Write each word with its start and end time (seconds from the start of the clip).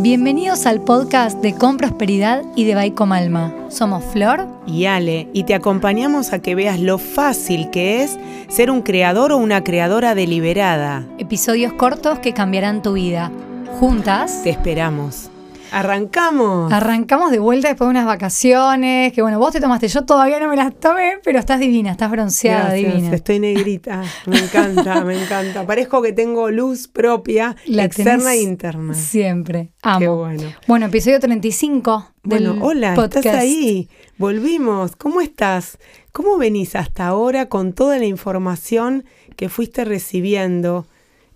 Bienvenidos 0.00 0.64
al 0.66 0.80
podcast 0.80 1.40
de 1.40 1.56
Con 1.56 1.76
Prosperidad 1.76 2.44
y 2.54 2.62
de 2.66 2.76
Baico 2.76 3.04
Malma. 3.04 3.52
Somos 3.68 4.04
Flor 4.04 4.46
y 4.64 4.84
Ale 4.84 5.28
y 5.32 5.42
te 5.42 5.56
acompañamos 5.56 6.32
a 6.32 6.38
que 6.38 6.54
veas 6.54 6.78
lo 6.78 6.98
fácil 6.98 7.68
que 7.70 8.04
es 8.04 8.16
ser 8.48 8.70
un 8.70 8.82
creador 8.82 9.32
o 9.32 9.38
una 9.38 9.64
creadora 9.64 10.14
deliberada. 10.14 11.04
Episodios 11.18 11.72
cortos 11.72 12.20
que 12.20 12.32
cambiarán 12.32 12.80
tu 12.80 12.92
vida. 12.92 13.32
Juntas. 13.80 14.44
Te 14.44 14.50
esperamos. 14.50 15.30
Arrancamos. 15.72 16.72
Arrancamos 16.72 17.30
de 17.30 17.38
vuelta 17.38 17.68
después 17.68 17.86
de 17.86 17.90
unas 17.90 18.06
vacaciones, 18.06 19.12
que 19.12 19.22
bueno, 19.22 19.38
vos 19.38 19.52
te 19.52 19.60
tomaste, 19.60 19.88
yo 19.88 20.04
todavía 20.04 20.40
no 20.40 20.48
me 20.48 20.56
las 20.56 20.74
tomé, 20.78 21.14
pero 21.24 21.38
estás 21.38 21.60
divina, 21.60 21.90
estás 21.92 22.10
bronceada, 22.10 22.70
Gracias, 22.70 22.94
divina. 22.94 23.14
Estoy 23.14 23.38
negrita, 23.40 24.02
me 24.26 24.38
encanta, 24.38 25.04
me 25.04 25.22
encanta. 25.22 25.66
Parezco 25.66 26.02
que 26.02 26.12
tengo 26.12 26.50
luz 26.50 26.88
propia, 26.88 27.56
La 27.66 27.84
externa 27.84 28.34
e 28.34 28.42
interna. 28.42 28.94
Siempre, 28.94 29.70
amo. 29.82 29.98
Qué 29.98 30.08
bueno. 30.08 30.42
Bueno, 30.66 30.86
episodio 30.86 31.20
35 31.20 32.12
del 32.24 32.44
Bueno, 32.48 32.64
hola, 32.64 32.94
podcast. 32.94 33.16
estás 33.26 33.34
ahí. 33.40 33.88
Volvimos. 34.16 34.96
¿Cómo 34.96 35.20
estás? 35.20 35.78
¿Cómo 36.12 36.36
venís 36.38 36.74
hasta 36.74 37.06
ahora 37.06 37.48
con 37.48 37.72
toda 37.72 37.98
la 37.98 38.06
información 38.06 39.04
que 39.36 39.48
fuiste 39.48 39.84
recibiendo? 39.84 40.86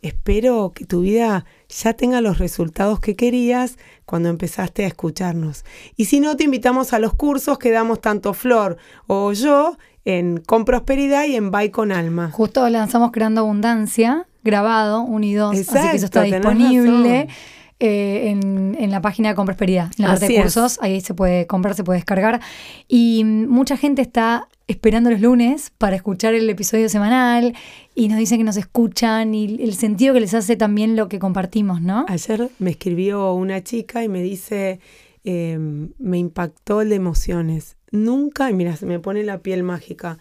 Espero 0.02 0.72
que 0.74 0.84
tu 0.84 1.02
vida 1.02 1.44
ya 1.68 1.92
tenga 1.92 2.20
los 2.20 2.38
resultados 2.38 2.98
que 2.98 3.14
querías 3.14 3.78
cuando 4.04 4.28
empezaste 4.28 4.84
a 4.84 4.88
escucharnos. 4.88 5.64
Y 5.96 6.06
si 6.06 6.18
no, 6.18 6.36
te 6.36 6.42
invitamos 6.42 6.92
a 6.92 6.98
los 6.98 7.14
cursos 7.14 7.56
que 7.56 7.70
damos 7.70 8.00
tanto 8.00 8.34
Flor 8.34 8.78
o 9.06 9.32
yo 9.32 9.78
en 10.04 10.38
Con 10.38 10.64
Prosperidad 10.64 11.26
y 11.26 11.36
en 11.36 11.52
Bye 11.52 11.70
con 11.70 11.92
Alma. 11.92 12.32
Justo 12.32 12.68
lanzamos 12.68 13.12
Creando 13.12 13.42
Abundancia, 13.42 14.26
grabado, 14.42 15.02
unidos, 15.02 15.54
así 15.54 15.64
que 15.64 15.96
eso 15.96 16.06
está 16.06 16.22
disponible 16.22 17.26
razón. 17.26 17.36
Eh, 17.84 18.30
en, 18.30 18.76
en 18.78 18.90
la 18.92 19.00
página 19.00 19.30
de 19.30 19.34
Con 19.34 19.44
Prosperidad, 19.44 19.90
en 19.98 20.04
la 20.04 20.10
parte 20.10 20.26
Así 20.26 20.34
de 20.34 20.38
es. 20.38 20.44
cursos, 20.44 20.78
ahí 20.82 21.00
se 21.00 21.14
puede 21.14 21.48
comprar, 21.48 21.74
se 21.74 21.82
puede 21.82 21.98
descargar. 21.98 22.40
Y 22.86 23.24
mm, 23.24 23.48
mucha 23.48 23.76
gente 23.76 24.02
está 24.02 24.46
esperando 24.68 25.10
los 25.10 25.20
lunes 25.20 25.72
para 25.78 25.96
escuchar 25.96 26.32
el 26.34 26.48
episodio 26.48 26.88
semanal 26.88 27.54
y 27.96 28.06
nos 28.06 28.18
dicen 28.18 28.38
que 28.38 28.44
nos 28.44 28.56
escuchan 28.56 29.34
y 29.34 29.56
el 29.60 29.74
sentido 29.74 30.14
que 30.14 30.20
les 30.20 30.32
hace 30.32 30.54
también 30.54 30.94
lo 30.94 31.08
que 31.08 31.18
compartimos, 31.18 31.82
¿no? 31.82 32.06
Ayer 32.08 32.50
me 32.60 32.70
escribió 32.70 33.32
una 33.34 33.64
chica 33.64 34.04
y 34.04 34.08
me 34.08 34.22
dice, 34.22 34.78
eh, 35.24 35.58
me 35.98 36.18
impactó 36.18 36.82
el 36.82 36.90
de 36.90 36.94
emociones. 36.94 37.76
Nunca, 37.90 38.48
y 38.48 38.54
mira, 38.54 38.76
se 38.76 38.86
me 38.86 39.00
pone 39.00 39.24
la 39.24 39.38
piel 39.38 39.64
mágica, 39.64 40.18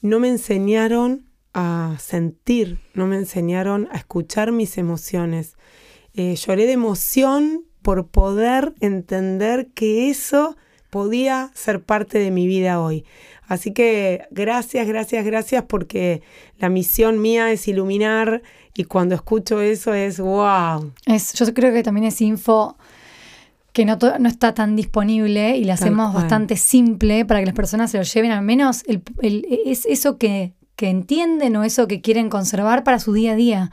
no 0.00 0.18
me 0.18 0.28
enseñaron 0.28 1.26
a 1.52 1.96
sentir, 1.98 2.78
no 2.94 3.06
me 3.06 3.16
enseñaron 3.16 3.86
a 3.92 3.98
escuchar 3.98 4.50
mis 4.50 4.78
emociones. 4.78 5.56
Eh, 6.16 6.34
lloré 6.36 6.66
de 6.66 6.72
emoción 6.72 7.62
por 7.82 8.06
poder 8.08 8.74
entender 8.80 9.68
que 9.74 10.08
eso 10.10 10.56
podía 10.90 11.50
ser 11.54 11.82
parte 11.82 12.18
de 12.18 12.30
mi 12.30 12.46
vida 12.46 12.80
hoy. 12.80 13.04
Así 13.48 13.72
que 13.72 14.22
gracias, 14.30 14.86
gracias, 14.88 15.24
gracias 15.24 15.62
porque 15.68 16.22
la 16.58 16.68
misión 16.68 17.20
mía 17.20 17.52
es 17.52 17.68
iluminar 17.68 18.42
y 18.74 18.84
cuando 18.84 19.14
escucho 19.14 19.60
eso 19.60 19.94
es 19.94 20.18
wow. 20.18 20.92
Es, 21.06 21.32
yo 21.34 21.52
creo 21.54 21.72
que 21.72 21.82
también 21.82 22.06
es 22.06 22.20
info 22.20 22.76
que 23.72 23.84
no, 23.84 23.98
no 24.18 24.28
está 24.28 24.54
tan 24.54 24.74
disponible 24.74 25.56
y 25.58 25.64
la 25.64 25.74
hacemos 25.74 26.10
cual. 26.12 26.22
bastante 26.24 26.56
simple 26.56 27.24
para 27.26 27.40
que 27.40 27.46
las 27.46 27.54
personas 27.54 27.90
se 27.90 27.98
lo 27.98 28.04
lleven 28.04 28.30
al 28.30 28.42
menos 28.42 28.82
el, 28.86 29.02
el- 29.20 29.46
es 29.66 29.84
eso 29.86 30.16
que, 30.16 30.54
que 30.76 30.88
entienden 30.88 31.56
o 31.56 31.62
eso 31.62 31.86
que 31.86 32.00
quieren 32.00 32.30
conservar 32.30 32.84
para 32.84 32.98
su 32.98 33.12
día 33.12 33.32
a 33.32 33.36
día. 33.36 33.70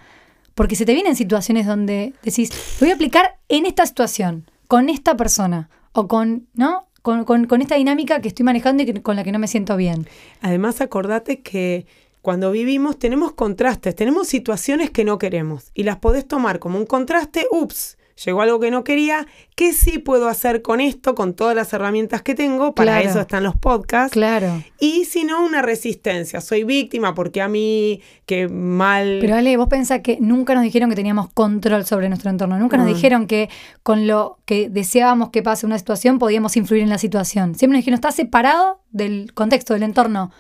Porque 0.56 0.76
se 0.76 0.86
te 0.86 0.94
vienen 0.94 1.16
situaciones 1.16 1.66
donde 1.66 2.14
decís, 2.24 2.50
lo 2.80 2.86
voy 2.86 2.92
a 2.92 2.96
aplicar 2.96 3.38
en 3.50 3.66
esta 3.66 3.86
situación, 3.86 4.46
con 4.68 4.90
esta 4.90 5.16
persona 5.18 5.70
o 5.94 6.08
con, 6.08 6.48
¿no? 6.54 6.88
Con, 7.02 7.26
con- 7.26 7.46
con 7.48 7.62
esta 7.62 7.76
dinámica 7.76 8.22
que 8.22 8.30
estoy 8.30 8.46
manejando 8.46 8.84
y 8.84 8.86
que- 8.86 9.02
con 9.02 9.16
la 9.16 9.24
que 9.24 9.32
no 9.32 9.40
me 9.40 9.48
siento 9.48 9.76
bien. 9.76 10.08
Además, 10.42 10.80
acordate 10.82 11.42
que 11.42 11.86
cuando 12.22 12.52
vivimos 12.52 12.98
tenemos 12.98 13.34
contrastes, 13.34 13.96
tenemos 13.96 14.28
situaciones 14.28 14.90
que 14.92 15.04
no 15.04 15.18
queremos 15.18 15.72
y 15.74 15.84
las 15.84 15.98
podés 15.98 16.26
tomar 16.28 16.60
como 16.60 16.78
un 16.78 16.86
contraste, 16.86 17.46
ups, 17.52 17.98
llegó 18.24 18.42
algo 18.42 18.60
que 18.60 18.72
no 18.72 18.84
quería, 18.84 19.28
¿qué 19.56 19.74
sí 19.74 20.00
puedo 20.00 20.28
hacer 20.28 20.62
con 20.62 20.82
esto, 20.82 21.16
con 21.16 21.34
todas 21.34 21.56
las 21.56 21.74
herramientas 21.74 22.22
que 22.22 22.36
tengo? 22.36 22.76
Para 22.76 22.94
Claro. 22.94 23.10
eso 23.10 23.20
están 23.22 23.44
los 23.44 23.56
podcasts. 23.56 24.14
Claro. 24.14 24.64
Y 24.80 25.06
si 25.06 25.24
no, 25.24 25.44
una 25.46 25.62
resistencia, 25.62 26.42
soy 26.42 26.64
víctima 26.64 27.14
porque 27.14 27.42
a 27.42 27.48
mí, 27.48 28.02
que 28.26 28.48
mal... 28.48 29.20
Pero 29.22 29.36
Ale, 29.36 29.58
vos 29.58 29.68
pensás 29.68 30.02
que 30.02 30.18
nunca 30.20 30.54
nos 30.54 30.64
dijeron 30.64 30.90
que 30.90 30.96
teníamos 30.96 31.30
control 31.34 31.86
sobre 31.86 32.10
nuestro 32.10 32.30
entorno, 32.30 32.58
nunca 32.58 32.78
nos 32.78 32.88
dijeron 32.88 33.28
que 33.28 33.50
con 33.82 34.08
lo 34.08 34.38
que 34.46 34.70
deseábamos 34.70 35.30
que 35.30 35.42
pase 35.42 35.66
una 35.66 35.78
situación 35.78 36.20
podíamos 36.20 36.58
influir 36.58 36.84
en 36.84 36.90
la 36.90 36.98
situación. 36.98 37.56
Siempre 37.56 37.78
nos 37.78 37.82
dijeron, 37.82 37.96
estás 37.96 38.16
separado 38.16 38.82
del 38.92 39.34
contexto, 39.34 39.74
del 39.74 39.84
entorno. 39.84 40.32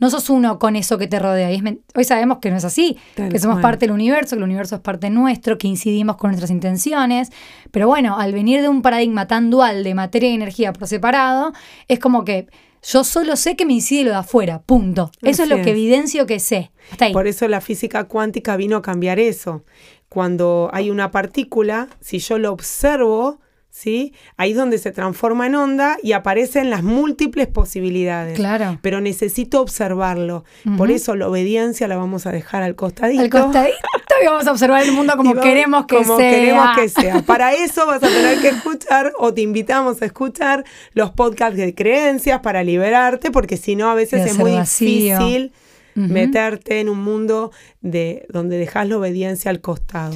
No 0.00 0.10
sos 0.10 0.28
uno 0.28 0.58
con 0.58 0.74
eso 0.76 0.98
que 0.98 1.06
te 1.06 1.18
rodea. 1.18 1.52
Y 1.52 1.56
es 1.56 1.62
men- 1.62 1.80
hoy 1.94 2.04
sabemos 2.04 2.38
que 2.38 2.50
no 2.50 2.56
es 2.56 2.64
así, 2.64 2.98
Tal 3.14 3.28
que 3.30 3.38
somos 3.38 3.56
cual. 3.56 3.62
parte 3.62 3.86
del 3.86 3.92
universo, 3.94 4.30
que 4.36 4.38
el 4.40 4.44
universo 4.44 4.74
es 4.74 4.80
parte 4.80 5.08
nuestro, 5.10 5.56
que 5.56 5.68
incidimos 5.68 6.16
con 6.16 6.30
nuestras 6.30 6.50
intenciones. 6.50 7.30
Pero 7.70 7.86
bueno, 7.86 8.18
al 8.18 8.32
venir 8.32 8.60
de 8.60 8.68
un 8.68 8.82
paradigma 8.82 9.26
tan 9.28 9.50
dual 9.50 9.84
de 9.84 9.94
materia 9.94 10.30
y 10.30 10.34
energía 10.34 10.72
por 10.72 10.88
separado, 10.88 11.52
es 11.88 11.98
como 12.00 12.24
que 12.24 12.48
yo 12.82 13.02
solo 13.04 13.36
sé 13.36 13.56
que 13.56 13.64
me 13.64 13.72
incide 13.72 14.04
lo 14.04 14.10
de 14.10 14.16
afuera, 14.16 14.60
punto. 14.60 15.10
Eso 15.22 15.44
es 15.44 15.48
lo 15.48 15.56
que 15.62 15.70
evidencio 15.70 16.26
que 16.26 16.38
sé. 16.40 16.70
Hasta 16.92 17.06
ahí. 17.06 17.12
Por 17.12 17.26
eso 17.26 17.48
la 17.48 17.60
física 17.62 18.04
cuántica 18.04 18.56
vino 18.56 18.76
a 18.76 18.82
cambiar 18.82 19.18
eso. 19.18 19.64
Cuando 20.08 20.68
hay 20.72 20.90
una 20.90 21.10
partícula, 21.10 21.88
si 22.00 22.18
yo 22.18 22.38
lo 22.38 22.52
observo, 22.52 23.40
¿sí? 23.76 24.14
Ahí 24.36 24.52
es 24.52 24.56
donde 24.56 24.78
se 24.78 24.92
transforma 24.92 25.46
en 25.48 25.56
onda 25.56 25.96
y 26.00 26.12
aparecen 26.12 26.70
las 26.70 26.84
múltiples 26.84 27.48
posibilidades. 27.48 28.36
Claro. 28.36 28.78
Pero 28.82 29.00
necesito 29.00 29.60
observarlo. 29.60 30.44
Por 30.76 30.92
eso 30.92 31.16
la 31.16 31.26
obediencia 31.28 31.88
la 31.88 31.96
vamos 31.96 32.24
a 32.26 32.30
dejar 32.30 32.62
al 32.62 32.76
costadito. 32.76 33.20
al 33.20 33.30
costadito 33.30 33.74
y 34.22 34.26
vamos 34.26 34.46
a 34.46 34.52
observar 34.52 34.84
el 34.84 34.92
mundo 34.92 35.14
como 35.16 35.30
vamos- 35.34 35.44
queremos 35.44 35.86
que 35.86 35.96
como 35.96 36.16
sea. 36.18 36.30
queremos 36.30 36.66
que 36.76 36.88
sea. 36.88 37.22
Para 37.22 37.52
eso 37.54 37.84
vas 37.88 38.00
a 38.02 38.06
tener 38.06 38.38
que 38.38 38.48
escuchar 38.50 39.12
o 39.18 39.34
te 39.34 39.40
invitamos 39.40 40.00
a 40.02 40.04
escuchar 40.06 40.64
los 40.92 41.10
podcasts 41.10 41.56
de 41.56 41.74
creencias 41.74 42.38
para 42.40 42.62
liberarte, 42.62 43.32
porque 43.32 43.56
si 43.56 43.74
no 43.74 43.90
a 43.90 43.94
veces 43.94 44.24
es 44.24 44.38
muy 44.38 44.52
vacío. 44.52 45.18
difícil 45.18 45.52
meterte 45.96 46.78
en 46.80 46.88
un 46.88 47.02
mundo 47.02 47.50
de 47.80 48.26
donde 48.28 48.56
dejas 48.58 48.88
la 48.88 48.98
obediencia 48.98 49.50
al 49.50 49.60
costado. 49.60 50.14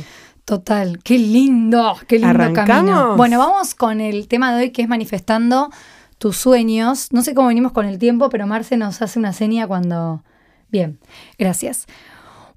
Total, 0.49 0.99
qué 1.05 1.19
lindo, 1.19 1.99
qué 2.07 2.17
lindo 2.17 2.31
¿Arrancamos? 2.31 2.67
camino. 2.67 3.17
Bueno, 3.19 3.39
vamos 3.39 3.75
con 3.75 4.01
el 4.01 4.29
tema 4.29 4.57
de 4.57 4.63
hoy 4.63 4.71
que 4.71 4.81
es 4.81 4.89
manifestando 4.89 5.69
tus 6.17 6.39
sueños. 6.39 7.13
No 7.13 7.21
sé 7.21 7.35
cómo 7.35 7.49
venimos 7.49 7.73
con 7.73 7.85
el 7.85 7.99
tiempo, 7.99 8.31
pero 8.31 8.47
Marce 8.47 8.79
nos 8.79 9.03
hace 9.03 9.19
una 9.19 9.35
seña 9.35 9.67
cuando... 9.67 10.25
Bien, 10.71 11.01
gracias. 11.39 11.85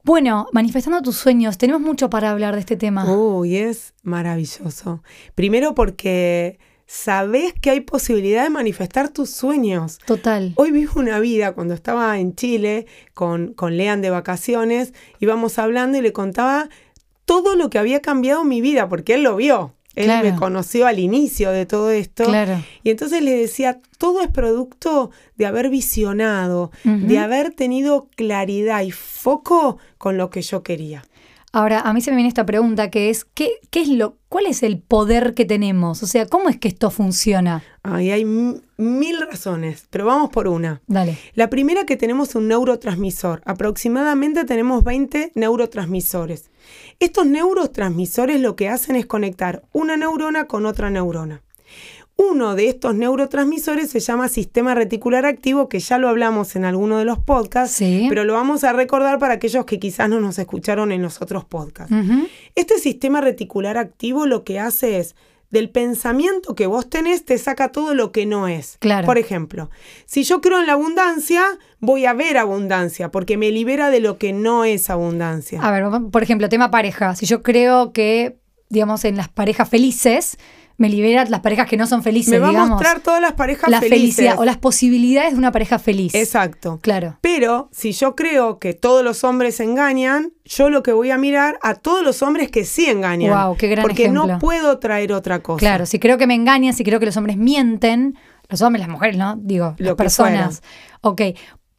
Bueno, 0.05 0.47
manifestando 0.53 1.01
tus 1.01 1.17
sueños, 1.17 1.57
tenemos 1.57 1.81
mucho 1.81 2.09
para 2.09 2.31
hablar 2.31 2.53
de 2.53 2.61
este 2.61 2.77
tema. 2.77 3.13
Uy, 3.13 3.57
es 3.57 3.93
maravilloso. 4.03 5.03
Primero 5.35 5.75
porque 5.75 6.59
sabes 6.85 7.53
que 7.59 7.71
hay 7.71 7.81
posibilidad 7.81 8.43
de 8.43 8.51
manifestar 8.51 9.09
tus 9.09 9.31
sueños. 9.31 9.99
Total. 10.05 10.53
Hoy 10.55 10.71
vivo 10.71 10.93
una 10.95 11.19
vida, 11.19 11.51
cuando 11.51 11.73
estaba 11.73 12.17
en 12.19 12.35
Chile 12.35 12.85
con, 13.13 13.53
con 13.53 13.75
Lean 13.75 14.01
de 14.01 14.11
vacaciones, 14.11 14.93
íbamos 15.19 15.59
hablando 15.59 15.97
y 15.97 16.01
le 16.01 16.13
contaba 16.13 16.69
todo 17.25 17.55
lo 17.55 17.69
que 17.69 17.79
había 17.79 18.01
cambiado 18.01 18.43
mi 18.43 18.61
vida, 18.61 18.89
porque 18.89 19.13
él 19.15 19.23
lo 19.23 19.35
vio. 19.35 19.73
Él 19.93 20.05
Claro. 20.05 20.29
me 20.31 20.35
conoció 20.37 20.87
al 20.87 20.99
inicio 20.99 21.51
de 21.51 21.65
todo 21.65 21.91
esto. 21.91 22.23
Claro. 22.23 22.63
Y 22.81 22.91
entonces 22.91 23.21
le 23.21 23.35
decía, 23.35 23.81
todo 23.97 24.21
es 24.21 24.29
producto 24.29 25.11
de 25.35 25.45
haber 25.45 25.69
visionado, 25.69 26.71
de 26.85 27.19
haber 27.19 27.51
tenido 27.51 28.07
claridad 28.15 28.83
y 28.83 28.91
foco 28.91 29.77
con 29.97 30.17
lo 30.17 30.29
que 30.29 30.41
yo 30.41 30.63
quería. 30.63 31.03
Ahora, 31.53 31.81
a 31.81 31.91
mí 31.91 31.99
se 31.99 32.11
me 32.11 32.15
viene 32.15 32.29
esta 32.29 32.45
pregunta 32.45 32.89
que 32.89 33.09
es, 33.09 33.25
¿qué, 33.25 33.51
qué 33.69 33.81
es 33.81 33.89
lo, 33.89 34.17
¿cuál 34.29 34.45
es 34.45 34.63
el 34.63 34.79
poder 34.79 35.33
que 35.33 35.43
tenemos? 35.43 36.01
O 36.01 36.07
sea, 36.07 36.25
¿cómo 36.25 36.47
es 36.47 36.57
que 36.57 36.69
esto 36.69 36.89
funciona? 36.91 37.61
Ahí 37.83 38.09
hay 38.09 38.23
mil 38.23 39.19
razones, 39.19 39.85
pero 39.89 40.05
vamos 40.05 40.29
por 40.29 40.47
una. 40.47 40.81
Dale. 40.87 41.17
La 41.33 41.49
primera 41.49 41.85
que 41.85 41.97
tenemos 41.97 42.35
un 42.35 42.47
neurotransmisor. 42.47 43.41
Aproximadamente 43.43 44.45
tenemos 44.45 44.85
20 44.85 45.33
neurotransmisores. 45.35 46.51
Estos 46.99 47.25
neurotransmisores 47.25 48.39
lo 48.39 48.55
que 48.55 48.69
hacen 48.69 48.95
es 48.95 49.05
conectar 49.05 49.63
una 49.73 49.97
neurona 49.97 50.45
con 50.45 50.65
otra 50.65 50.89
neurona. 50.89 51.43
Uno 52.29 52.55
de 52.55 52.69
estos 52.69 52.93
neurotransmisores 52.93 53.89
se 53.89 53.99
llama 53.99 54.27
sistema 54.29 54.75
reticular 54.75 55.25
activo, 55.25 55.67
que 55.69 55.79
ya 55.79 55.97
lo 55.97 56.07
hablamos 56.07 56.55
en 56.55 56.65
alguno 56.65 56.97
de 56.99 57.05
los 57.05 57.17
podcasts, 57.17 57.75
Sí. 57.75 58.05
pero 58.09 58.25
lo 58.25 58.33
vamos 58.33 58.63
a 58.63 58.73
recordar 58.73 59.17
para 59.17 59.33
aquellos 59.35 59.65
que 59.65 59.79
quizás 59.79 60.07
no 60.07 60.19
nos 60.19 60.37
escucharon 60.37 60.91
en 60.91 61.01
los 61.01 61.19
otros 61.21 61.45
podcasts. 61.45 61.93
Este 62.53 62.77
sistema 62.77 63.21
reticular 63.21 63.77
activo 63.77 64.27
lo 64.27 64.43
que 64.43 64.59
hace 64.59 64.99
es, 64.99 65.15
del 65.49 65.69
pensamiento 65.69 66.53
que 66.55 66.67
vos 66.67 66.89
tenés, 66.89 67.25
te 67.25 67.37
saca 67.37 67.71
todo 67.73 67.93
lo 67.93 68.11
que 68.11 68.25
no 68.25 68.47
es. 68.47 68.77
Claro. 68.79 69.05
Por 69.05 69.17
ejemplo, 69.17 69.69
si 70.05 70.23
yo 70.23 70.41
creo 70.41 70.59
en 70.59 70.67
la 70.67 70.73
abundancia, 70.73 71.43
voy 71.79 72.05
a 72.05 72.13
ver 72.13 72.37
abundancia, 72.37 73.09
porque 73.09 73.35
me 73.35 73.51
libera 73.51 73.89
de 73.89 73.99
lo 73.99 74.17
que 74.17 74.31
no 74.31 74.63
es 74.63 74.89
abundancia. 74.89 75.59
A 75.61 75.71
ver, 75.71 75.83
por 76.11 76.23
ejemplo, 76.23 76.47
tema 76.49 76.71
pareja. 76.71 77.15
Si 77.15 77.25
yo 77.25 77.41
creo 77.41 77.91
que 77.91 78.37
digamos, 78.71 79.03
en 79.03 79.17
las 79.17 79.27
parejas 79.27 79.67
felices, 79.67 80.37
me 80.81 80.89
libera 80.89 81.23
las 81.25 81.39
parejas 81.39 81.67
que 81.69 81.77
no 81.77 81.87
son 81.87 82.03
felices, 82.03 82.31
Me 82.33 82.39
va 82.39 82.49
a 82.49 82.65
mostrar 82.65 82.99
todas 82.99 83.21
las 83.21 83.33
parejas 83.33 83.69
la 83.69 83.79
felices. 83.79 83.99
felicidad 84.15 84.39
o 84.39 84.43
las 84.45 84.57
posibilidades 84.57 85.31
de 85.33 85.37
una 85.37 85.51
pareja 85.51 85.79
feliz. 85.79 86.13
Exacto. 86.15 86.79
Claro. 86.81 87.17
Pero 87.21 87.69
si 87.71 87.91
yo 87.93 88.15
creo 88.15 88.59
que 88.59 88.73
todos 88.73 89.03
los 89.03 89.23
hombres 89.23 89.59
engañan, 89.59 90.33
yo 90.43 90.69
lo 90.69 90.83
que 90.83 90.91
voy 90.91 91.11
a 91.11 91.17
mirar 91.17 91.59
a 91.61 91.75
todos 91.75 92.03
los 92.03 92.21
hombres 92.21 92.49
que 92.51 92.65
sí 92.65 92.87
engañan. 92.87 93.29
Guau, 93.29 93.55
qué 93.55 93.67
gran 93.67 93.83
porque 93.83 94.03
ejemplo. 94.03 94.27
no 94.27 94.39
puedo 94.39 94.79
traer 94.79 95.13
otra 95.13 95.39
cosa. 95.39 95.59
Claro, 95.59 95.85
si 95.85 95.99
creo 95.99 96.17
que 96.17 96.27
me 96.27 96.35
engañan, 96.35 96.73
si 96.73 96.83
creo 96.83 96.99
que 96.99 97.05
los 97.05 97.15
hombres 97.15 97.37
mienten, 97.37 98.17
los 98.49 98.61
hombres, 98.61 98.81
las 98.81 98.89
mujeres, 98.89 99.15
¿no? 99.17 99.35
Digo, 99.37 99.75
Lo 99.77 99.85
las 99.91 99.95
personas. 99.95 100.61
Ok. 101.01 101.21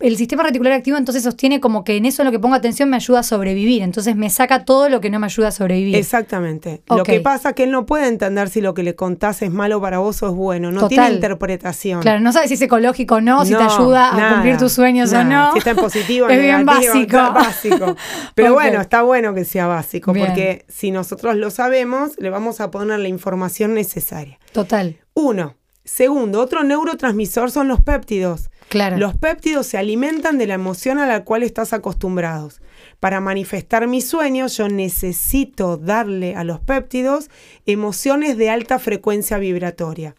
El 0.02 0.16
sistema 0.16 0.43
reticular 0.43 0.72
activo 0.72 0.96
entonces 0.96 1.22
sostiene 1.22 1.60
como 1.60 1.84
que 1.84 1.96
en 1.96 2.06
eso 2.06 2.22
en 2.22 2.26
lo 2.26 2.32
que 2.32 2.40
pongo 2.40 2.56
atención 2.56 2.90
me 2.90 2.96
ayuda 2.96 3.20
a 3.20 3.22
sobrevivir. 3.22 3.82
Entonces 3.82 4.16
me 4.16 4.31
saca 4.31 4.64
todo 4.64 4.88
lo 4.88 5.00
que 5.00 5.10
no 5.10 5.20
me 5.20 5.26
ayuda 5.26 5.49
a 5.49 5.52
sobrevivir. 5.52 5.94
Exactamente. 5.94 6.82
Lo 6.88 7.04
que 7.04 7.20
pasa 7.20 7.50
es 7.50 7.54
que 7.54 7.62
él 7.64 7.70
no 7.70 7.87
puede 7.87 8.08
entender 8.08 8.49
si 8.49 8.60
lo 8.60 8.75
que 8.75 8.82
le 8.82 8.96
contás 8.96 9.43
es 9.43 9.52
malo 9.52 9.81
para 9.81 9.99
vos 9.99 10.20
o 10.22 10.28
es 10.28 10.34
bueno. 10.34 10.72
No 10.72 10.81
Total. 10.81 10.88
tiene 10.88 11.14
interpretación. 11.14 12.00
Claro, 12.02 12.19
no 12.19 12.32
sabes 12.32 12.49
si 12.49 12.54
es 12.54 12.62
ecológico 12.62 13.16
o 13.16 13.20
no, 13.20 13.44
si 13.44 13.54
te 13.54 13.62
ayuda 13.62 14.10
a 14.31 14.34
cumplir 14.34 14.56
tus 14.56 14.72
sueños 14.72 15.12
o 15.12 15.22
no. 15.22 15.52
Si 15.52 15.58
está 15.58 15.70
en 15.70 15.76
positivo, 15.76 16.28
es 16.31 16.40
bien 16.40 16.64
negativo, 16.66 16.93
básico. 16.94 17.16
básico. 17.32 17.96
Pero 18.34 18.54
bueno, 18.54 18.81
está 18.81 19.02
bueno 19.02 19.34
que 19.34 19.44
sea 19.44 19.66
básico, 19.69 20.12
Bien. 20.12 20.26
porque 20.26 20.64
si 20.69 20.90
nosotros 20.90 21.37
lo 21.37 21.50
sabemos, 21.50 22.12
le 22.19 22.28
vamos 22.31 22.60
a 22.60 22.70
poner 22.70 22.99
la 22.99 23.08
información 23.08 23.75
necesaria. 23.75 24.38
Total, 24.52 24.99
Uno. 25.14 25.54
Segundo, 25.84 26.40
otro 26.40 26.62
neurotransmisor 26.62 27.50
son 27.50 27.69
los 27.69 27.81
péptidos. 27.81 28.50
claro. 28.69 28.99
Los 28.99 29.17
péptidos 29.17 29.67
se 29.67 29.79
alimentan 29.79 30.38
de 30.38 30.46
la 30.46 30.55
emoción 30.55 30.99
a 30.99 31.06
la 31.06 31.25
cual 31.25 31.43
estás 31.43 31.73
acostumbrados. 31.73 32.61
Para 33.00 33.20
manifestar 33.20 33.87
mis 33.88 34.06
sueños, 34.08 34.56
yo 34.56 34.69
necesito 34.69 35.76
darle 35.76 36.37
a 36.37 36.44
los 36.44 36.61
péptidos 36.61 37.31
emociones 37.67 38.37
de 38.37 38.50
alta 38.50 38.79
frecuencia 38.79 39.38
vibratoria. 39.38 40.14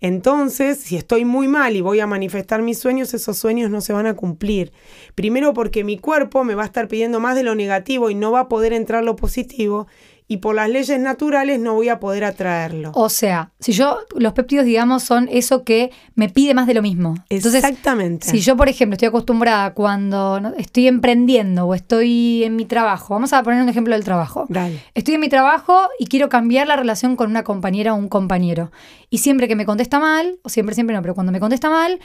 Entonces, 0.00 0.78
si 0.78 0.96
estoy 0.96 1.24
muy 1.24 1.48
mal 1.48 1.76
y 1.76 1.80
voy 1.80 2.00
a 2.00 2.06
manifestar 2.06 2.62
mis 2.62 2.78
sueños, 2.78 3.14
esos 3.14 3.36
sueños 3.36 3.70
no 3.70 3.80
se 3.80 3.92
van 3.92 4.06
a 4.06 4.14
cumplir. 4.14 4.72
Primero 5.14 5.52
porque 5.54 5.84
mi 5.84 5.98
cuerpo 5.98 6.44
me 6.44 6.54
va 6.54 6.62
a 6.62 6.66
estar 6.66 6.88
pidiendo 6.88 7.20
más 7.20 7.36
de 7.36 7.42
lo 7.42 7.54
negativo 7.54 8.10
y 8.10 8.14
no 8.14 8.32
va 8.32 8.40
a 8.40 8.48
poder 8.48 8.72
entrar 8.72 9.04
lo 9.04 9.16
positivo. 9.16 9.86
Y 10.30 10.36
por 10.36 10.54
las 10.54 10.68
leyes 10.68 11.00
naturales 11.00 11.58
no 11.58 11.72
voy 11.72 11.88
a 11.88 11.98
poder 11.98 12.22
atraerlo. 12.24 12.92
O 12.94 13.08
sea, 13.08 13.50
si 13.60 13.72
yo, 13.72 13.98
los 14.14 14.34
péptidos, 14.34 14.66
digamos, 14.66 15.02
son 15.02 15.26
eso 15.32 15.64
que 15.64 15.90
me 16.16 16.28
pide 16.28 16.52
más 16.52 16.66
de 16.66 16.74
lo 16.74 16.82
mismo. 16.82 17.14
Entonces, 17.30 17.64
Exactamente. 17.64 18.28
Si 18.28 18.40
yo, 18.40 18.54
por 18.54 18.68
ejemplo, 18.68 18.92
estoy 18.92 19.08
acostumbrada 19.08 19.72
cuando 19.72 20.52
estoy 20.58 20.86
emprendiendo 20.86 21.64
o 21.66 21.74
estoy 21.74 22.44
en 22.44 22.56
mi 22.56 22.66
trabajo, 22.66 23.14
vamos 23.14 23.32
a 23.32 23.42
poner 23.42 23.62
un 23.62 23.70
ejemplo 23.70 23.94
del 23.94 24.04
trabajo. 24.04 24.44
Dale. 24.50 24.78
Estoy 24.92 25.14
en 25.14 25.20
mi 25.20 25.30
trabajo 25.30 25.88
y 25.98 26.08
quiero 26.08 26.28
cambiar 26.28 26.68
la 26.68 26.76
relación 26.76 27.16
con 27.16 27.30
una 27.30 27.42
compañera 27.42 27.94
o 27.94 27.96
un 27.96 28.10
compañero. 28.10 28.70
Y 29.08 29.18
siempre 29.18 29.48
que 29.48 29.56
me 29.56 29.64
contesta 29.64 29.98
mal, 29.98 30.38
o 30.42 30.50
siempre, 30.50 30.74
siempre 30.74 30.94
no, 30.94 31.00
pero 31.00 31.14
cuando 31.14 31.32
me 31.32 31.40
contesta 31.40 31.70
mal, 31.70 32.00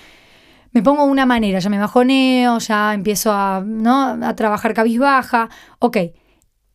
me 0.71 0.81
pongo 0.81 1.03
una 1.03 1.25
manera, 1.25 1.59
ya 1.59 1.69
me 1.69 1.77
bajoneo, 1.77 2.57
ya 2.59 2.93
empiezo 2.93 3.33
a, 3.33 3.61
¿no? 3.65 4.17
a 4.25 4.35
trabajar 4.35 4.73
cabizbaja. 4.73 5.49
Ok, 5.79 5.97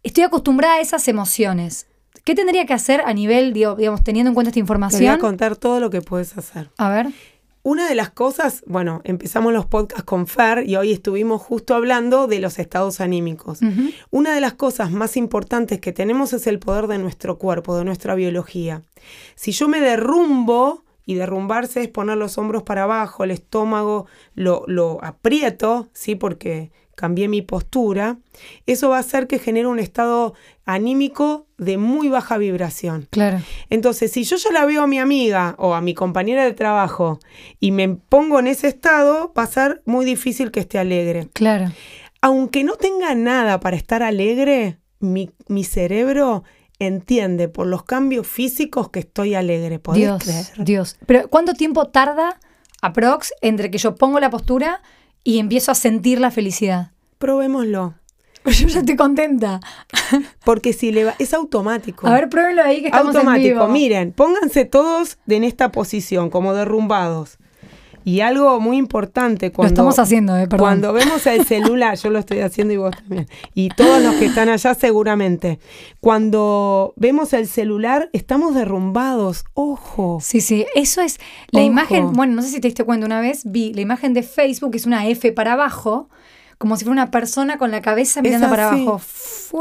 estoy 0.03 0.25
acostumbrada 0.25 0.75
a 0.75 0.81
esas 0.81 1.09
emociones. 1.09 1.87
¿Qué 2.25 2.35
tendría 2.35 2.67
que 2.67 2.75
hacer 2.75 3.01
a 3.07 3.13
nivel, 3.15 3.53
digamos, 3.53 4.03
teniendo 4.05 4.29
en 4.29 4.35
cuenta 4.35 4.51
esta 4.51 4.55
Te 4.57 4.61
voy 4.61 4.63
a 4.63 4.65
información? 4.65 5.19
contar 5.19 5.57
todo 5.57 5.81
lo 5.81 5.89
que 5.91 6.03
puedes 6.03 6.37
hacer. 6.37 6.71
A 6.77 6.91
ver. 6.91 7.09
Una 7.63 7.89
de 7.89 7.95
las 7.95 8.11
cosas, 8.11 8.63
bueno, 8.67 9.01
empezamos 9.05 9.53
los 9.53 9.67
podcasts 9.67 10.05
con 10.05 10.27
Fer 10.27 10.67
y 10.67 10.77
hoy 10.77 10.93
estuvimos 10.93 11.43
justo 11.43 11.75
hablando 11.75 12.27
de 12.27 12.39
los 12.39 12.59
estados 12.59 13.01
anímicos. 13.01 13.61
Una 14.11 14.35
de 14.35 14.41
las 14.41 14.55
cosas 14.55 14.91
más 14.91 15.17
importantes 15.17 15.81
que 15.81 15.93
tenemos 15.93 16.33
es 16.33 16.47
el 16.47 16.61
poder 16.61 16.87
de 16.87 16.99
nuestro 16.99 17.37
cuerpo, 17.37 17.77
de 17.77 17.85
nuestra 17.85 18.15
biología. 18.15 18.83
Si 19.35 19.53
yo 19.53 19.69
me 19.69 19.81
derrumbo, 19.81 20.85
y 21.09 21.15
derrumbarse 21.15 21.81
es 21.81 21.89
poner 21.89 22.19
los 22.19 22.37
hombros 22.37 22.65
para 22.65 22.83
abajo, 22.83 23.25
el 23.25 23.31
estómago 23.31 24.07
lo, 24.35 24.65
lo 24.67 25.03
aprieto, 25.03 25.89
¿sí? 25.95 26.17
Porque 26.17 26.71
cambié 26.97 27.29
mi 27.29 27.41
postura, 27.41 28.19
eso 28.67 28.91
va 28.91 28.99
a 28.99 29.01
hacer 29.01 29.27
que 29.27 29.39
genere 29.39 29.69
un 29.69 29.79
estado 29.79 30.35
anímico 30.67 31.47
de 31.57 31.79
muy 31.79 32.11
baja 32.11 32.37
vibración. 32.37 33.09
Claro. 33.09 33.41
Entonces, 33.71 34.13
si 34.13 34.25
yo 34.25 34.37
ya 34.37 34.53
la 34.53 34.67
veo 34.67 34.83
a 34.83 34.87
mi 34.87 34.99
amiga 34.99 35.55
o 35.57 35.73
a 35.73 35.81
mi 35.81 35.95
compañera 35.95 36.45
de 36.45 36.53
trabajo 36.53 37.21
y 37.59 37.71
me 37.71 37.89
pongo 37.89 38.39
en 38.39 38.47
ese 38.47 38.69
estado, 38.69 39.33
va 39.33 39.45
a 39.45 39.47
ser 39.47 39.81
muy 39.87 40.05
difícil 40.05 40.51
que 40.51 40.61
esté 40.61 40.79
alegre. 40.79 41.31
Claro. 41.33 41.73
Aunque 42.21 42.65
no 42.65 42.75
tenga 42.75 43.15
nada 43.15 43.61
para 43.61 43.79
estar 43.79 44.03
alegre, 44.03 44.77
mi, 45.01 45.31
mi 45.47 45.65
cerebro 45.65 46.45
entiende 46.79 47.49
por 47.49 47.67
los 47.67 47.83
cambios 47.83 48.27
físicos 48.27 48.91
que 48.91 49.01
estoy 49.01 49.35
alegre. 49.35 49.79
¿Podés 49.79 50.01
Dios, 50.01 50.23
creer? 50.23 50.47
Dios. 50.59 50.97
Pero 51.07 51.29
¿cuánto 51.29 51.55
tiempo 51.55 51.87
tarda, 51.87 52.39
aprox, 52.83 53.33
entre 53.41 53.71
que 53.71 53.79
yo 53.79 53.95
pongo 53.95 54.21
la 54.21 54.31
postura 54.31 54.83
y 55.25 55.39
empiezo 55.39 55.73
a 55.73 55.75
sentir 55.75 56.21
la 56.21 56.31
felicidad? 56.31 56.93
Probémoslo. 57.19 57.95
Yo 58.45 58.69
ya 58.69 58.81
estoy 58.81 58.97
contenta. 58.97 59.61
Porque 60.45 60.73
si 60.73 60.93
le 60.93 61.05
va, 61.05 61.15
es 61.19 61.35
automático. 61.35 62.07
A 62.07 62.15
ver, 62.15 62.29
pruébenlo 62.29 62.63
ahí 62.63 62.81
que 62.81 62.87
estamos 62.87 63.15
en 63.15 63.17
automático. 63.19 63.55
vivo. 63.55 63.69
Miren, 63.69 64.13
pónganse 64.13 64.65
todos 64.65 65.19
en 65.27 65.45
esta 65.45 65.71
posición, 65.73 66.31
como 66.31 66.55
derrumbados. 66.55 67.39
Y 68.09 68.23
algo 68.23 68.59
muy 68.59 68.79
importante 68.79 69.53
cuando, 69.53 69.69
Lo 69.69 69.75
estamos 69.75 69.99
haciendo, 69.99 70.35
eh, 70.35 70.47
perdón. 70.49 70.59
cuando 70.61 70.93
vemos 70.95 71.27
el 71.27 71.45
celular, 71.45 71.99
yo 71.99 72.09
lo 72.09 72.19
estoy 72.19 72.39
haciendo 72.41 72.73
y 72.73 72.79
vos 72.79 72.97
también, 72.97 73.29
y 73.53 73.69
todos 73.69 74.03
los 74.03 74.15
que 74.15 74.25
están 74.25 74.49
allá 74.49 74.73
seguramente, 74.73 75.59
cuando 76.01 76.95
vemos 76.97 77.35
el 77.35 77.47
celular 77.47 78.09
estamos 78.15 78.55
derrumbados, 78.55 79.45
ojo. 79.53 80.21
Sí, 80.23 80.41
sí, 80.41 80.65
eso 80.75 81.03
es 81.03 81.19
la 81.51 81.61
Ojo. 81.61 81.67
imagen, 81.67 82.13
bueno, 82.15 82.33
no 82.35 82.41
sé 82.41 82.49
si 82.49 82.61
te 82.61 82.69
diste 82.69 82.85
cuenta 82.85 83.05
una 83.05 83.21
vez, 83.21 83.43
vi 83.45 83.75
la 83.75 83.83
imagen 83.83 84.15
de 84.15 84.23
Facebook, 84.23 84.71
que 84.71 84.79
es 84.79 84.87
una 84.87 85.07
F 85.07 85.31
para 85.33 85.53
abajo, 85.53 86.09
como 86.57 86.79
si 86.79 86.85
fuera 86.87 87.03
una 87.03 87.11
persona 87.11 87.59
con 87.59 87.71
la 87.71 87.83
cabeza 87.83 88.23
mirando 88.23 88.49
para 88.49 88.71
abajo. 88.71 89.03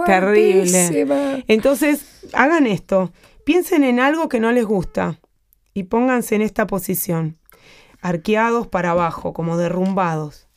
Terrible. 0.06 0.70
Fuertísima. 0.70 1.44
Entonces, 1.50 2.06
hagan 2.32 2.66
esto, 2.66 3.12
piensen 3.44 3.84
en 3.84 4.00
algo 4.00 4.30
que 4.30 4.40
no 4.40 4.54
les 4.54 4.64
gusta 4.64 5.20
y 5.74 5.84
pónganse 5.84 6.36
en 6.36 6.44
esta 6.44 6.66
posición, 6.66 7.36
arqueados 8.02 8.68
para 8.68 8.92
abajo, 8.92 9.34
como 9.34 9.58
derrumbados. 9.58 10.48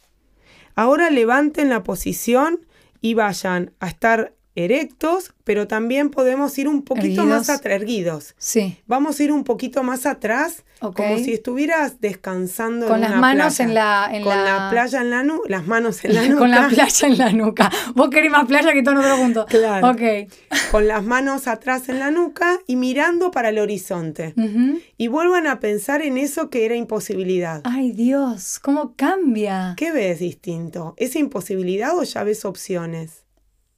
Ahora 0.74 1.10
levanten 1.10 1.68
la 1.68 1.82
posición 1.82 2.66
y 3.00 3.14
vayan 3.14 3.72
a 3.80 3.88
estar 3.88 4.34
erectos, 4.54 5.32
pero 5.44 5.66
también 5.68 6.10
podemos 6.10 6.56
ir 6.58 6.68
un 6.68 6.82
poquito 6.82 7.24
más 7.24 7.48
atrás. 7.50 7.82
Sí, 8.38 8.78
Vamos 8.86 9.18
a 9.20 9.24
ir 9.24 9.32
un 9.32 9.44
poquito 9.44 9.82
más 9.82 10.06
atrás, 10.06 10.64
como 10.80 11.18
si 11.18 11.32
estuvieras 11.34 12.00
descansando 12.00 12.86
con 12.86 12.96
en 12.96 13.00
las 13.02 13.10
una 13.12 13.20
manos 13.20 13.56
playa. 13.56 13.68
en 13.68 13.74
la... 13.74 14.08
En 14.12 14.22
con 14.24 14.34
la... 14.36 14.44
la 14.44 14.70
playa 14.70 15.00
en 15.00 15.10
la 15.10 15.22
nuca, 15.22 15.48
las 15.48 15.66
manos 15.66 16.04
en 16.04 16.14
la 16.14 16.22
nuca. 16.22 16.38
Con 16.38 16.50
la 16.50 16.68
playa 16.68 17.08
en 17.08 17.18
la 17.18 17.32
nuca. 17.32 17.70
Vos 17.94 18.10
querés 18.10 18.30
más 18.30 18.46
playa 18.46 18.72
que 18.72 18.82
todo 18.82 18.94
nosotros 18.94 19.20
juntos. 19.20 19.46
Claro. 19.48 19.90
Ok. 19.90 20.30
con 20.70 20.88
las 20.88 21.04
manos 21.04 21.46
atrás 21.46 21.88
en 21.88 21.98
la 21.98 22.10
nuca 22.10 22.58
y 22.66 22.76
mirando 22.76 23.30
para 23.30 23.50
el 23.50 23.58
horizonte. 23.58 24.34
Y 24.96 25.08
vuelvan 25.08 25.46
a 25.46 25.60
pensar 25.60 26.02
en 26.02 26.18
eso 26.18 26.50
que 26.50 26.64
era 26.64 26.74
imposibilidad. 26.76 27.60
Ay, 27.64 27.92
Dios, 27.92 28.58
¿cómo 28.58 28.94
cambia? 28.96 29.74
¿Qué 29.76 29.92
ves 29.92 30.18
distinto? 30.18 30.94
¿Es 30.96 31.14
imposibilidad 31.16 31.96
o 31.96 32.02
ya 32.02 32.24
ves 32.24 32.44
opciones? 32.44 33.19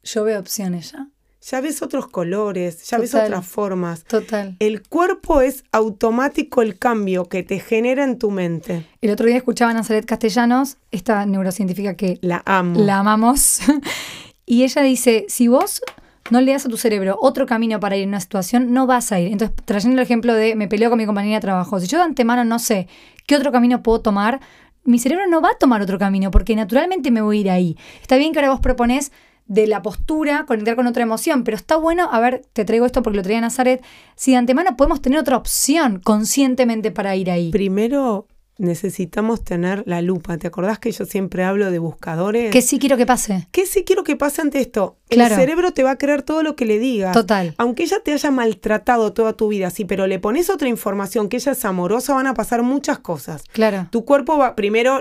Yo 0.04 0.24
veo 0.24 0.38
opciones 0.40 0.92
ya. 0.92 1.08
Ya 1.44 1.60
ves 1.60 1.82
otros 1.82 2.06
colores, 2.06 2.86
ya 2.88 2.98
ves 2.98 3.14
otras 3.16 3.44
formas. 3.44 4.04
Total. 4.04 4.54
El 4.60 4.82
cuerpo 4.82 5.40
es 5.40 5.64
automático 5.72 6.62
el 6.62 6.78
cambio 6.78 7.24
que 7.28 7.42
te 7.42 7.58
genera 7.58 8.04
en 8.04 8.18
tu 8.18 8.30
mente. 8.30 8.86
El 9.00 9.10
otro 9.10 9.26
día 9.26 9.38
escuchaba 9.38 9.72
a 9.72 9.74
Nazaret 9.74 10.04
Castellanos, 10.06 10.76
esta 10.92 11.26
neurocientífica 11.26 11.94
que 11.96 12.18
La 12.22 12.42
amo. 12.46 12.80
la 12.80 13.00
amamos, 13.00 13.58
y 14.46 14.62
ella 14.62 14.82
dice, 14.82 15.26
si 15.28 15.48
vos 15.48 15.82
no 16.30 16.40
le 16.40 16.52
das 16.52 16.66
a 16.66 16.68
tu 16.68 16.76
cerebro 16.76 17.18
otro 17.20 17.44
camino 17.46 17.80
para 17.80 17.96
ir 17.96 18.04
en 18.04 18.10
una 18.10 18.20
situación, 18.20 18.72
no 18.72 18.86
vas 18.86 19.10
a 19.10 19.18
ir. 19.18 19.32
Entonces, 19.32 19.56
trayendo 19.64 20.00
el 20.00 20.04
ejemplo 20.04 20.34
de 20.34 20.54
me 20.54 20.68
peleo 20.68 20.90
con 20.90 20.98
mi 20.98 21.06
compañera 21.06 21.38
de 21.38 21.40
trabajo, 21.40 21.80
si 21.80 21.88
yo 21.88 21.98
de 21.98 22.04
antemano 22.04 22.44
no 22.44 22.60
sé 22.60 22.86
qué 23.26 23.34
otro 23.34 23.50
camino 23.50 23.82
puedo 23.82 24.00
tomar, 24.00 24.40
mi 24.84 25.00
cerebro 25.00 25.26
no 25.28 25.40
va 25.40 25.50
a 25.50 25.58
tomar 25.58 25.82
otro 25.82 25.98
camino 25.98 26.30
porque 26.30 26.54
naturalmente 26.54 27.10
me 27.10 27.20
voy 27.20 27.38
a 27.38 27.40
ir 27.40 27.50
ahí. 27.50 27.76
Está 28.00 28.16
bien 28.16 28.32
que 28.32 28.38
ahora 28.38 28.50
vos 28.52 28.60
proponés 28.60 29.10
de 29.52 29.66
la 29.66 29.82
postura 29.82 30.46
conectar 30.46 30.76
con 30.76 30.86
otra 30.86 31.02
emoción, 31.02 31.44
pero 31.44 31.58
está 31.58 31.76
bueno, 31.76 32.08
a 32.10 32.20
ver, 32.20 32.42
te 32.54 32.64
traigo 32.64 32.86
esto 32.86 33.02
porque 33.02 33.18
lo 33.18 33.22
traía 33.22 33.40
Nazaret, 33.42 33.84
si 34.16 34.30
de 34.30 34.38
antemano 34.38 34.78
podemos 34.78 35.02
tener 35.02 35.18
otra 35.18 35.36
opción 35.36 36.00
conscientemente 36.02 36.90
para 36.90 37.14
ir 37.16 37.30
ahí. 37.30 37.50
Primero 37.50 38.26
necesitamos 38.56 39.44
tener 39.44 39.82
la 39.86 40.00
lupa. 40.00 40.38
¿Te 40.38 40.46
acordás 40.46 40.78
que 40.78 40.90
yo 40.90 41.04
siempre 41.04 41.44
hablo 41.44 41.70
de 41.70 41.78
buscadores? 41.78 42.50
Que 42.50 42.62
sí 42.62 42.78
quiero 42.78 42.96
que 42.96 43.04
pase. 43.04 43.48
¿Qué 43.50 43.66
sí 43.66 43.84
quiero 43.84 44.04
que 44.04 44.16
pase 44.16 44.40
ante 44.40 44.60
esto? 44.60 44.96
Claro. 45.08 45.34
El 45.34 45.40
cerebro 45.40 45.72
te 45.72 45.82
va 45.82 45.92
a 45.92 45.98
creer 45.98 46.22
todo 46.22 46.42
lo 46.42 46.56
que 46.56 46.64
le 46.64 46.78
digas. 46.78 47.12
Total. 47.12 47.54
Aunque 47.58 47.82
ella 47.82 47.98
te 48.02 48.12
haya 48.12 48.30
maltratado 48.30 49.12
toda 49.12 49.34
tu 49.34 49.48
vida, 49.48 49.68
sí, 49.68 49.84
pero 49.84 50.06
le 50.06 50.18
pones 50.18 50.48
otra 50.48 50.68
información 50.68 51.28
que 51.28 51.36
ella 51.36 51.52
es 51.52 51.64
amorosa, 51.66 52.14
van 52.14 52.26
a 52.26 52.34
pasar 52.34 52.62
muchas 52.62 52.98
cosas. 53.00 53.42
Claro. 53.52 53.88
Tu 53.90 54.04
cuerpo 54.06 54.38
va, 54.38 54.54
primero, 54.54 55.00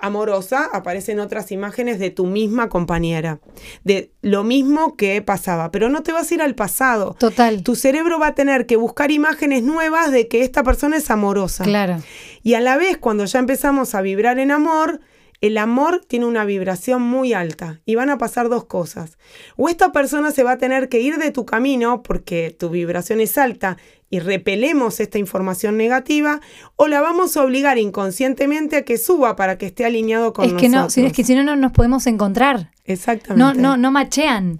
amorosa, 0.00 0.68
aparecen 0.72 1.20
otras 1.20 1.52
imágenes 1.52 1.98
de 1.98 2.10
tu 2.10 2.26
misma 2.26 2.68
compañera, 2.68 3.40
de 3.84 4.12
lo 4.22 4.44
mismo 4.44 4.96
que 4.96 5.20
pasaba, 5.22 5.70
pero 5.70 5.88
no 5.88 6.02
te 6.02 6.12
vas 6.12 6.30
a 6.30 6.34
ir 6.34 6.42
al 6.42 6.54
pasado. 6.54 7.16
Total. 7.18 7.62
Tu 7.62 7.76
cerebro 7.76 8.18
va 8.18 8.28
a 8.28 8.34
tener 8.34 8.66
que 8.66 8.76
buscar 8.76 9.10
imágenes 9.10 9.62
nuevas 9.62 10.10
de 10.10 10.28
que 10.28 10.42
esta 10.42 10.62
persona 10.62 10.96
es 10.96 11.10
amorosa. 11.10 11.64
Claro. 11.64 11.98
Y 12.42 12.54
a 12.54 12.60
la 12.60 12.76
vez, 12.76 12.98
cuando 12.98 13.24
ya 13.24 13.38
empezamos 13.38 13.94
a 13.94 14.02
vibrar 14.02 14.38
en 14.38 14.50
amor, 14.50 15.00
el 15.40 15.56
amor 15.56 16.04
tiene 16.06 16.26
una 16.26 16.44
vibración 16.44 17.00
muy 17.00 17.32
alta 17.32 17.80
y 17.86 17.94
van 17.94 18.10
a 18.10 18.18
pasar 18.18 18.50
dos 18.50 18.66
cosas. 18.66 19.16
O 19.56 19.68
esta 19.70 19.90
persona 19.90 20.32
se 20.32 20.42
va 20.42 20.52
a 20.52 20.58
tener 20.58 20.88
que 20.88 21.00
ir 21.00 21.16
de 21.16 21.30
tu 21.30 21.46
camino 21.46 22.02
porque 22.02 22.54
tu 22.58 22.68
vibración 22.68 23.20
es 23.20 23.38
alta 23.38 23.78
y 24.10 24.18
repelemos 24.18 24.98
esta 24.98 25.18
información 25.18 25.76
negativa, 25.76 26.40
o 26.76 26.88
la 26.88 27.00
vamos 27.00 27.36
a 27.36 27.44
obligar 27.44 27.78
inconscientemente 27.78 28.76
a 28.76 28.82
que 28.82 28.98
suba 28.98 29.36
para 29.36 29.56
que 29.56 29.66
esté 29.66 29.84
alineado 29.84 30.32
con 30.32 30.44
es 30.44 30.52
que 30.54 30.68
nosotros. 30.68 30.96
no, 30.98 31.06
es 31.06 31.12
que 31.12 31.24
si 31.24 31.34
no, 31.36 31.44
no 31.44 31.54
nos 31.54 31.72
podemos 31.72 32.06
encontrar. 32.08 32.72
Exactamente. 32.84 33.38
No, 33.38 33.54
no, 33.54 33.76
no 33.76 33.92
machean. 33.92 34.58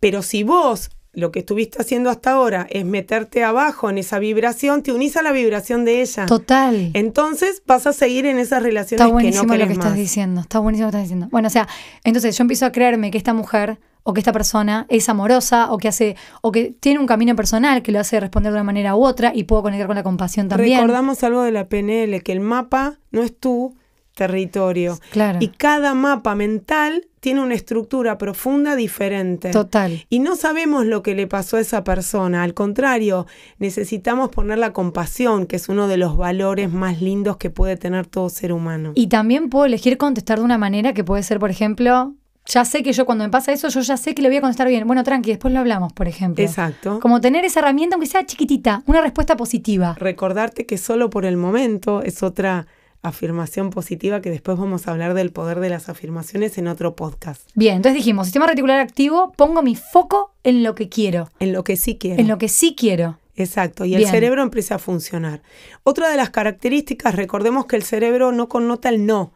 Pero 0.00 0.22
si 0.22 0.42
vos 0.42 0.90
lo 1.12 1.32
que 1.32 1.40
estuviste 1.40 1.80
haciendo 1.80 2.10
hasta 2.10 2.32
ahora 2.32 2.66
es 2.70 2.84
meterte 2.84 3.42
abajo 3.42 3.90
en 3.90 3.98
esa 3.98 4.18
vibración, 4.18 4.82
te 4.82 4.92
unís 4.92 5.16
a 5.16 5.22
la 5.22 5.32
vibración 5.32 5.84
de 5.84 6.02
ella. 6.02 6.26
Total. 6.26 6.90
Entonces 6.94 7.62
vas 7.66 7.86
a 7.86 7.92
seguir 7.92 8.26
en 8.26 8.38
esas 8.38 8.62
relaciones 8.62 9.00
Está 9.00 9.12
buenísimo 9.12 9.52
que 9.52 9.58
no 9.58 9.64
lo 9.64 9.66
que 9.66 9.72
estás 9.72 9.94
diciendo. 9.96 10.40
Está 10.42 10.58
buenísimo 10.60 10.86
lo 10.86 10.90
que 10.90 10.98
estás 10.98 11.02
diciendo. 11.02 11.28
Bueno, 11.30 11.48
o 11.48 11.50
sea, 11.50 11.68
entonces 12.04 12.36
yo 12.36 12.42
empiezo 12.42 12.66
a 12.66 12.72
creerme 12.72 13.10
que 13.10 13.18
esta 13.18 13.34
mujer 13.34 13.78
o 14.02 14.14
que 14.14 14.20
esta 14.20 14.32
persona 14.32 14.86
es 14.88 15.08
amorosa 15.08 15.72
o 15.72 15.78
que 15.78 15.88
hace 15.88 16.16
o 16.40 16.52
que 16.52 16.74
tiene 16.78 17.00
un 17.00 17.06
camino 17.06 17.36
personal 17.36 17.82
que 17.82 17.92
lo 17.92 18.00
hace 18.00 18.18
responder 18.18 18.52
de 18.52 18.56
una 18.56 18.64
manera 18.64 18.94
u 18.94 19.04
otra 19.04 19.32
y 19.34 19.44
puedo 19.44 19.62
conectar 19.62 19.86
con 19.86 19.96
la 19.96 20.02
compasión 20.02 20.48
también. 20.48 20.80
Recordamos 20.80 21.22
algo 21.24 21.42
de 21.42 21.52
la 21.52 21.68
PNL, 21.68 22.22
que 22.22 22.32
el 22.32 22.40
mapa 22.40 22.98
no 23.10 23.22
es 23.22 23.36
tu 23.36 23.74
territorio. 24.14 24.98
Claro. 25.10 25.38
Y 25.40 25.48
cada 25.48 25.94
mapa 25.94 26.34
mental 26.34 27.08
tiene 27.20 27.42
una 27.42 27.54
estructura 27.54 28.18
profunda 28.18 28.76
diferente. 28.76 29.50
Total. 29.50 30.04
Y 30.08 30.18
no 30.18 30.36
sabemos 30.36 30.86
lo 30.86 31.02
que 31.02 31.14
le 31.14 31.26
pasó 31.26 31.58
a 31.58 31.60
esa 31.60 31.84
persona. 31.84 32.42
Al 32.42 32.54
contrario, 32.54 33.26
necesitamos 33.58 34.30
poner 34.30 34.58
la 34.58 34.72
compasión, 34.72 35.46
que 35.46 35.56
es 35.56 35.68
uno 35.68 35.86
de 35.86 35.98
los 35.98 36.16
valores 36.16 36.72
más 36.72 37.00
lindos 37.00 37.36
que 37.36 37.50
puede 37.50 37.76
tener 37.76 38.06
todo 38.06 38.30
ser 38.30 38.52
humano. 38.52 38.92
Y 38.94 39.08
también 39.08 39.50
puedo 39.50 39.66
elegir 39.66 39.98
contestar 39.98 40.38
de 40.38 40.44
una 40.44 40.58
manera 40.58 40.94
que 40.94 41.04
puede 41.04 41.22
ser, 41.22 41.38
por 41.38 41.50
ejemplo, 41.50 42.14
ya 42.46 42.64
sé 42.64 42.82
que 42.82 42.92
yo 42.92 43.04
cuando 43.04 43.24
me 43.24 43.30
pasa 43.30 43.52
eso, 43.52 43.68
yo 43.68 43.80
ya 43.80 43.96
sé 43.96 44.14
que 44.14 44.22
le 44.22 44.28
voy 44.28 44.38
a 44.38 44.40
contestar 44.40 44.66
bien. 44.66 44.86
Bueno, 44.86 45.04
tranqui, 45.04 45.30
después 45.30 45.52
lo 45.52 45.60
hablamos, 45.60 45.92
por 45.92 46.08
ejemplo. 46.08 46.42
Exacto. 46.42 46.98
Como 47.00 47.20
tener 47.20 47.44
esa 47.44 47.60
herramienta, 47.60 47.96
aunque 47.96 48.08
sea 48.08 48.24
chiquitita, 48.24 48.82
una 48.86 49.02
respuesta 49.02 49.36
positiva. 49.36 49.94
Recordarte 49.98 50.66
que 50.66 50.78
solo 50.78 51.10
por 51.10 51.26
el 51.26 51.36
momento 51.36 52.02
es 52.02 52.22
otra 52.22 52.66
afirmación 53.02 53.70
positiva 53.70 54.20
que 54.20 54.30
después 54.30 54.58
vamos 54.58 54.86
a 54.86 54.90
hablar 54.92 55.14
del 55.14 55.30
poder 55.30 55.60
de 55.60 55.70
las 55.70 55.88
afirmaciones 55.88 56.58
en 56.58 56.68
otro 56.68 56.94
podcast. 56.96 57.48
Bien, 57.54 57.76
entonces 57.76 57.96
dijimos, 57.96 58.26
sistema 58.26 58.46
reticular 58.46 58.80
activo, 58.80 59.32
pongo 59.36 59.62
mi 59.62 59.76
foco 59.76 60.32
en 60.44 60.62
lo 60.62 60.74
que 60.74 60.88
quiero, 60.88 61.30
En 61.38 61.52
lo 61.52 61.64
que 61.64 61.76
sí 61.76 61.96
quiero. 61.96 62.20
en 62.20 62.28
lo 62.28 62.38
que 62.38 62.48
sí 62.48 62.74
quiero. 62.76 63.18
Exacto, 63.36 63.86
y 63.86 63.94
el 63.94 64.06
cerebro 64.06 64.42
empieza 64.42 64.74
a 64.74 64.78
funcionar. 64.78 65.40
Otra 65.82 66.10
de 66.10 66.16
las 66.16 66.28
características, 66.28 67.14
recordemos 67.14 67.64
que 67.64 67.76
el 67.76 67.82
cerebro 67.84 68.32
no 68.32 68.48
connota 68.50 68.90
el 68.90 69.06
no. 69.06 69.32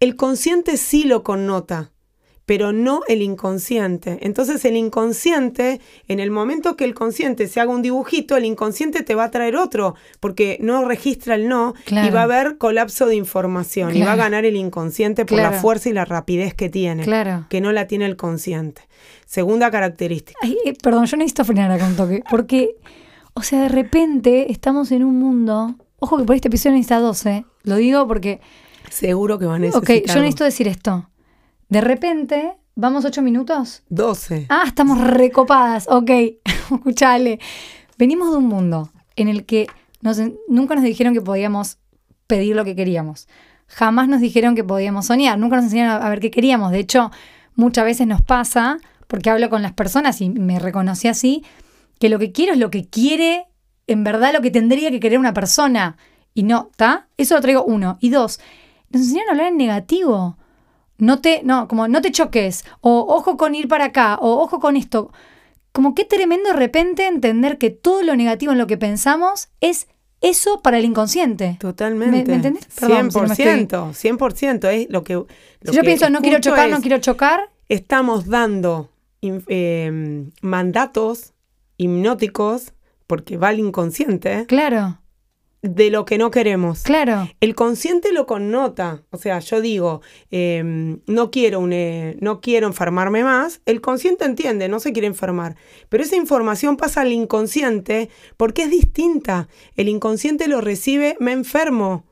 El 0.00 0.16
consciente 0.16 0.76
sí 0.76 1.04
lo 1.04 1.22
connota, 1.22 1.92
pero 2.46 2.72
no 2.72 3.00
el 3.08 3.22
inconsciente. 3.22 4.18
Entonces 4.22 4.64
el 4.64 4.76
inconsciente, 4.76 5.80
en 6.08 6.20
el 6.20 6.30
momento 6.30 6.76
que 6.76 6.84
el 6.84 6.94
consciente 6.94 7.46
se 7.48 7.60
haga 7.60 7.70
un 7.72 7.82
dibujito, 7.82 8.36
el 8.36 8.44
inconsciente 8.44 9.02
te 9.02 9.14
va 9.14 9.24
a 9.24 9.30
traer 9.30 9.56
otro, 9.56 9.94
porque 10.20 10.58
no 10.60 10.84
registra 10.84 11.36
el 11.36 11.48
no 11.48 11.74
Claro. 11.84 12.08
y 12.08 12.10
va 12.10 12.20
a 12.20 12.24
haber 12.24 12.58
colapso 12.58 13.06
de 13.06 13.16
información 13.16 13.96
y 13.96 14.02
va 14.02 14.12
a 14.12 14.16
ganar 14.16 14.44
el 14.44 14.56
inconsciente 14.56 15.24
por 15.24 15.38
la 15.38 15.52
fuerza 15.52 15.88
y 15.88 15.92
la 15.92 16.04
rapidez 16.04 16.54
que 16.54 16.68
tiene, 16.68 17.04
Claro. 17.04 17.46
que 17.48 17.60
no 17.60 17.72
la 17.72 17.86
tiene 17.86 18.06
el 18.06 18.16
consciente. 18.16 18.82
Segunda 19.26 19.70
característica. 19.70 20.38
Ay, 20.42 20.56
eh, 20.64 20.74
perdón, 20.82 21.06
yo 21.06 21.16
necesito 21.16 21.44
frenar 21.44 21.70
acá 21.70 21.86
un 21.86 21.96
toque, 21.96 22.22
porque, 22.30 22.76
o 23.32 23.42
sea, 23.42 23.62
de 23.62 23.68
repente 23.68 24.52
estamos 24.52 24.92
en 24.92 25.02
un 25.04 25.18
mundo, 25.18 25.76
ojo 25.98 26.18
que 26.18 26.24
por 26.24 26.36
este 26.36 26.48
episodio 26.48 26.72
necesita 26.76 26.98
12, 27.00 27.44
lo 27.62 27.76
digo 27.76 28.06
porque, 28.06 28.40
Seguro 28.90 29.38
que 29.38 29.46
van 29.46 29.64
a 29.64 29.68
ok, 29.68 29.74
necesitar 29.88 30.14
yo 30.16 30.20
necesito 30.22 30.44
decir 30.44 30.68
esto. 30.68 31.08
De 31.68 31.80
repente, 31.80 32.52
¿vamos 32.74 33.04
ocho 33.04 33.22
minutos? 33.22 33.82
12. 33.88 34.46
Ah, 34.48 34.64
estamos 34.66 35.00
recopadas. 35.00 35.86
Ok, 35.88 36.10
escuchale. 36.72 37.38
Venimos 37.98 38.30
de 38.30 38.36
un 38.38 38.46
mundo 38.46 38.90
en 39.16 39.28
el 39.28 39.44
que 39.44 39.66
nos- 40.00 40.20
nunca 40.48 40.74
nos 40.74 40.84
dijeron 40.84 41.14
que 41.14 41.20
podíamos 41.20 41.78
pedir 42.26 42.56
lo 42.56 42.64
que 42.64 42.76
queríamos. 42.76 43.28
Jamás 43.66 44.08
nos 44.08 44.20
dijeron 44.20 44.54
que 44.54 44.64
podíamos 44.64 45.06
soñar. 45.06 45.38
Nunca 45.38 45.56
nos 45.56 45.66
enseñaron 45.66 46.02
a, 46.02 46.06
a 46.06 46.10
ver 46.10 46.20
qué 46.20 46.30
queríamos. 46.30 46.70
De 46.70 46.78
hecho, 46.80 47.10
muchas 47.54 47.84
veces 47.84 48.06
nos 48.06 48.20
pasa, 48.22 48.78
porque 49.06 49.30
hablo 49.30 49.48
con 49.50 49.62
las 49.62 49.72
personas 49.72 50.20
y 50.20 50.30
me 50.30 50.58
reconocí 50.58 51.08
así, 51.08 51.44
que 51.98 52.08
lo 52.08 52.18
que 52.18 52.32
quiero 52.32 52.52
es 52.52 52.58
lo 52.58 52.70
que 52.70 52.84
quiere, 52.88 53.46
en 53.86 54.04
verdad, 54.04 54.32
lo 54.32 54.42
que 54.42 54.50
tendría 54.50 54.90
que 54.90 55.00
querer 55.00 55.18
una 55.18 55.32
persona. 55.34 55.96
Y 56.34 56.42
no, 56.42 56.68
¿está? 56.72 57.06
Eso 57.16 57.34
lo 57.36 57.40
traigo 57.40 57.64
uno. 57.64 57.96
Y 58.00 58.10
dos, 58.10 58.40
nos 58.90 59.02
enseñaron 59.02 59.28
a 59.28 59.32
hablar 59.32 59.46
en 59.48 59.56
negativo 59.56 60.36
no 60.98 61.20
te, 61.20 61.42
no, 61.44 61.68
como 61.68 61.88
no 61.88 62.00
te 62.02 62.12
choques, 62.12 62.64
o 62.80 63.04
ojo 63.08 63.36
con 63.36 63.54
ir 63.54 63.68
para 63.68 63.86
acá, 63.86 64.16
o 64.20 64.40
ojo 64.42 64.60
con 64.60 64.76
esto. 64.76 65.12
Como 65.72 65.94
qué 65.94 66.04
tremendo 66.04 66.50
de 66.50 66.56
repente 66.56 67.06
entender 67.06 67.58
que 67.58 67.70
todo 67.70 68.02
lo 68.02 68.14
negativo 68.16 68.52
en 68.52 68.58
lo 68.58 68.66
que 68.66 68.76
pensamos 68.76 69.48
es 69.60 69.88
eso 70.20 70.62
para 70.62 70.78
el 70.78 70.84
inconsciente. 70.84 71.56
Totalmente. 71.60 72.18
¿Me- 72.18 72.24
me 72.24 72.34
entendés? 72.36 72.66
Perdón, 72.78 73.10
si 73.10 73.18
no 73.20 73.26
me 73.26 73.34
100%, 73.34 73.92
100%. 73.92 74.68
Es 74.68 74.86
lo 74.88 75.02
que. 75.04 75.14
lo 75.14 75.26
Si 75.62 75.72
yo 75.76 75.80
que 75.82 75.86
pienso 75.86 76.08
no 76.10 76.20
quiero 76.22 76.40
chocar, 76.40 76.70
no 76.70 76.80
quiero 76.80 76.98
chocar, 76.98 77.50
Estamos 77.68 78.28
dando 78.28 78.90
eh, 79.22 80.26
mandatos 80.42 81.32
hipnóticos, 81.78 82.72
porque 83.06 83.36
va 83.36 83.48
al 83.48 83.58
inconsciente, 83.58 84.44
claro, 84.46 84.98
de 85.64 85.90
lo 85.90 86.04
que 86.04 86.18
no 86.18 86.30
queremos. 86.30 86.82
claro, 86.82 87.28
El 87.40 87.54
consciente 87.54 88.12
lo 88.12 88.26
connota. 88.26 89.02
O 89.10 89.16
sea, 89.16 89.38
yo 89.38 89.62
digo, 89.62 90.02
eh, 90.30 90.62
no, 91.06 91.30
quiero 91.30 91.60
un, 91.60 91.72
eh, 91.72 92.16
no 92.20 92.40
quiero 92.42 92.66
enfermarme 92.66 93.24
más. 93.24 93.62
El 93.64 93.80
consciente 93.80 94.26
entiende, 94.26 94.68
no 94.68 94.78
se 94.78 94.92
quiere 94.92 95.08
enfermar. 95.08 95.56
Pero 95.88 96.04
esa 96.04 96.16
información 96.16 96.76
pasa 96.76 97.00
al 97.00 97.12
inconsciente 97.12 98.10
porque 98.36 98.64
es 98.64 98.70
distinta. 98.70 99.48
El 99.74 99.88
inconsciente 99.88 100.48
lo 100.48 100.60
recibe, 100.60 101.16
me 101.18 101.32
enfermo. 101.32 102.04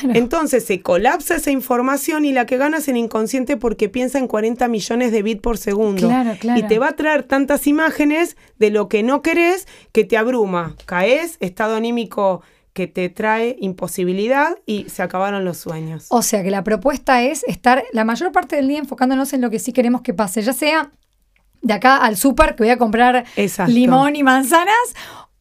Claro. 0.00 0.16
Entonces 0.16 0.64
se 0.64 0.82
colapsa 0.82 1.36
esa 1.36 1.50
información 1.50 2.24
y 2.24 2.32
la 2.32 2.46
que 2.46 2.58
gana 2.58 2.78
es 2.78 2.86
el 2.86 2.96
inconsciente 2.96 3.56
porque 3.56 3.88
piensa 3.88 4.20
en 4.20 4.28
40 4.28 4.68
millones 4.68 5.10
de 5.10 5.22
bits 5.22 5.40
por 5.40 5.58
segundo. 5.58 6.06
Claro, 6.06 6.36
claro. 6.38 6.60
Y 6.60 6.62
te 6.62 6.78
va 6.78 6.90
a 6.90 6.96
traer 6.96 7.24
tantas 7.24 7.66
imágenes 7.66 8.36
de 8.60 8.70
lo 8.70 8.88
que 8.88 9.02
no 9.02 9.20
querés 9.20 9.66
que 9.90 10.04
te 10.04 10.16
abruma. 10.16 10.76
Caes, 10.86 11.38
estado 11.40 11.74
anímico 11.74 12.42
que 12.72 12.86
te 12.86 13.08
trae 13.08 13.56
imposibilidad 13.60 14.56
y 14.66 14.86
se 14.88 15.02
acabaron 15.02 15.44
los 15.44 15.58
sueños. 15.58 16.06
O 16.10 16.22
sea 16.22 16.42
que 16.42 16.50
la 16.50 16.62
propuesta 16.64 17.22
es 17.22 17.42
estar 17.48 17.82
la 17.92 18.04
mayor 18.04 18.30
parte 18.32 18.56
del 18.56 18.68
día 18.68 18.78
enfocándonos 18.78 19.32
en 19.32 19.40
lo 19.40 19.50
que 19.50 19.58
sí 19.58 19.72
queremos 19.72 20.02
que 20.02 20.14
pase, 20.14 20.42
ya 20.42 20.52
sea 20.52 20.92
de 21.62 21.74
acá 21.74 21.96
al 21.96 22.16
súper 22.16 22.54
que 22.54 22.62
voy 22.62 22.70
a 22.70 22.78
comprar 22.78 23.24
Exacto. 23.36 23.72
limón 23.72 24.16
y 24.16 24.22
manzanas, 24.22 24.74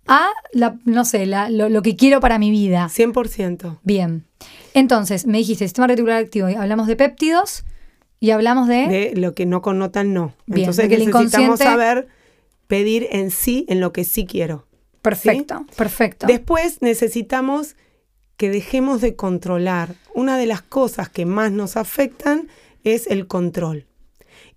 a 0.07 0.27
la, 0.53 0.75
no 0.85 1.05
sé, 1.05 1.25
la- 1.27 1.49
lo, 1.51 1.69
lo 1.69 1.81
que 1.83 1.95
quiero 1.95 2.19
para 2.19 2.39
mi 2.39 2.49
vida. 2.49 2.89
100%. 2.89 3.79
Bien. 3.83 4.25
Entonces, 4.73 5.27
me 5.27 5.37
dijiste 5.37 5.65
sistema 5.65 5.85
reticular 5.87 6.17
activo 6.23 6.49
y 6.49 6.55
hablamos 6.55 6.87
de 6.87 6.95
péptidos 6.95 7.63
y 8.19 8.31
hablamos 8.31 8.67
de. 8.67 8.87
De 8.87 9.13
lo 9.15 9.35
que 9.35 9.45
no 9.45 9.61
connotan 9.61 10.13
no. 10.13 10.33
Bien, 10.47 10.61
Entonces 10.69 10.85
el 10.85 10.89
necesitamos 10.91 11.25
inconsciente- 11.33 11.63
saber 11.63 12.07
pedir 12.67 13.07
en 13.11 13.29
sí 13.31 13.65
en 13.69 13.79
lo 13.81 13.93
que 13.93 14.03
sí 14.03 14.25
quiero. 14.25 14.65
Perfecto, 15.01 15.65
perfecto. 15.75 16.27
Después 16.27 16.81
necesitamos 16.81 17.75
que 18.37 18.49
dejemos 18.49 19.01
de 19.01 19.15
controlar. 19.15 19.95
Una 20.13 20.37
de 20.37 20.45
las 20.45 20.61
cosas 20.61 21.09
que 21.09 21.25
más 21.25 21.51
nos 21.51 21.77
afectan 21.77 22.47
es 22.83 23.07
el 23.07 23.27
control. 23.27 23.85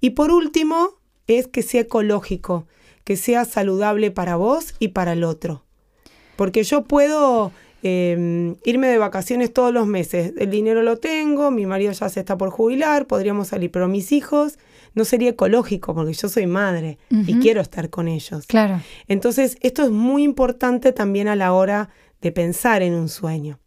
Y 0.01 0.11
por 0.11 0.31
último, 0.31 0.91
es 1.27 1.49
que 1.49 1.63
sea 1.63 1.83
ecológico, 1.83 2.67
que 3.05 3.17
sea 3.17 3.45
saludable 3.45 4.11
para 4.11 4.37
vos 4.37 4.75
y 4.79 4.89
para 4.89 5.13
el 5.13 5.25
otro. 5.25 5.65
Porque 6.37 6.63
yo 6.65 6.85
puedo 6.85 7.53
eh, 7.83 8.55
irme 8.65 8.87
de 8.89 8.99
vacaciones 8.99 9.53
todos 9.53 9.73
los 9.73 9.87
meses. 9.87 10.33
El 10.39 10.51
dinero 10.51 10.83
lo 10.83 10.99
tengo, 10.99 11.51
mi 11.51 11.67
marido 11.67 11.93
ya 11.93 12.09
se 12.09 12.21
está 12.21 12.39
por 12.39 12.51
jubilar, 12.51 13.07
podríamos 13.07 13.49
salir, 13.49 13.71
pero 13.71 13.89
mis 13.89 14.13
hijos 14.13 14.59
no 14.95 15.05
sería 15.05 15.31
ecológico 15.31 15.95
porque 15.95 16.13
yo 16.13 16.29
soy 16.29 16.47
madre 16.47 16.99
y 17.11 17.39
quiero 17.39 17.61
estar 17.61 17.91
con 17.91 18.09
ellos. 18.09 18.47
claro. 18.47 18.81
Entonces, 19.09 19.57
esto 19.61 19.83
es 19.83 19.91
muy 19.91 20.23
importante 20.23 20.93
también 20.93 21.29
a 21.29 21.37
la 21.37 21.53
hora 21.53 21.91
de 22.21 22.33
pensar 22.33 22.83
en 22.83 22.95
un 22.95 23.09
sueño. 23.09 23.59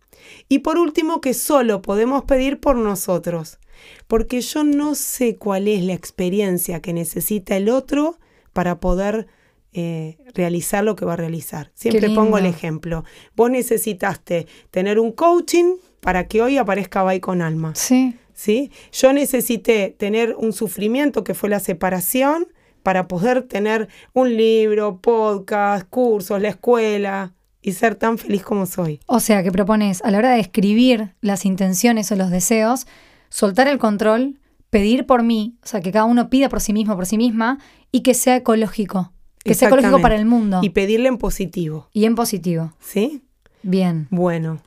Y 0.49 0.59
por 0.59 0.77
último, 0.77 1.21
que 1.21 1.33
solo 1.33 1.81
podemos 1.81 2.23
pedir 2.23 2.59
por 2.59 2.75
nosotros, 2.75 3.59
porque 4.07 4.41
yo 4.41 4.63
no 4.63 4.95
sé 4.95 5.35
cuál 5.35 5.67
es 5.67 5.83
la 5.83 5.93
experiencia 5.93 6.81
que 6.81 6.93
necesita 6.93 7.55
el 7.57 7.69
otro 7.69 8.17
para 8.53 8.79
poder 8.79 9.27
eh, 9.73 10.17
realizar 10.33 10.83
lo 10.83 10.95
que 10.95 11.05
va 11.05 11.13
a 11.13 11.17
realizar. 11.17 11.71
Siempre 11.75 12.09
pongo 12.11 12.37
el 12.37 12.45
ejemplo. 12.45 13.03
Vos 13.35 13.51
necesitaste 13.51 14.47
tener 14.71 14.99
un 14.99 15.11
coaching 15.11 15.75
para 15.99 16.27
que 16.27 16.41
hoy 16.41 16.57
aparezca 16.57 17.03
Bay 17.03 17.19
con 17.19 17.41
alma. 17.41 17.75
Sí. 17.75 18.15
¿Sí? 18.35 18.71
Yo 18.91 19.13
necesité 19.13 19.95
tener 19.97 20.35
un 20.37 20.53
sufrimiento 20.53 21.23
que 21.23 21.33
fue 21.33 21.49
la 21.49 21.59
separación 21.59 22.47
para 22.83 23.07
poder 23.07 23.41
tener 23.41 23.87
un 24.13 24.37
libro, 24.37 24.99
podcast, 25.01 25.89
cursos, 25.89 26.39
la 26.39 26.49
escuela 26.49 27.33
y 27.63 27.71
ser 27.71 27.95
tan 27.95 28.19
feliz 28.19 28.43
como 28.43 28.67
soy. 28.67 28.99
O 29.07 29.19
sea, 29.19 29.41
que 29.41 29.51
propones 29.51 30.03
a 30.03 30.11
la 30.11 30.19
hora 30.19 30.31
de 30.31 30.39
escribir 30.39 31.15
las 31.21 31.45
intenciones 31.45 32.11
o 32.11 32.15
los 32.15 32.29
deseos, 32.29 32.85
soltar 33.29 33.67
el 33.67 33.79
control, 33.79 34.39
pedir 34.69 35.07
por 35.07 35.23
mí, 35.23 35.55
o 35.63 35.67
sea, 35.67 35.81
que 35.81 35.91
cada 35.91 36.05
uno 36.05 36.29
pida 36.29 36.47
por 36.47 36.61
sí 36.61 36.73
mismo, 36.73 36.95
por 36.95 37.07
sí 37.07 37.17
misma, 37.17 37.57
y 37.91 38.01
que 38.01 38.13
sea 38.13 38.35
ecológico. 38.35 39.11
Que 39.43 39.55
sea 39.55 39.69
ecológico 39.69 39.99
para 40.01 40.15
el 40.15 40.25
mundo. 40.25 40.59
Y 40.61 40.69
pedirle 40.69 41.07
en 41.07 41.17
positivo. 41.17 41.89
Y 41.91 42.05
en 42.05 42.13
positivo. 42.13 42.73
¿Sí? 42.79 43.23
Bien. 43.63 44.07
Bueno. 44.11 44.61